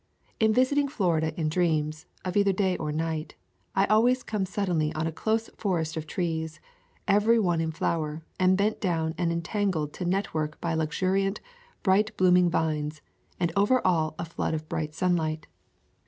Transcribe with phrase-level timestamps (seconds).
[0.39, 3.35] In visiting Florida in dreams, of either day or night,
[3.75, 6.59] I always came suddenly on a close forest of trees,
[7.07, 11.39] every one in flower, and bent down and entangled to network by luxuriant,
[11.83, 13.03] bright blooming vines,
[13.39, 15.45] and over all a flood of bright sunlight.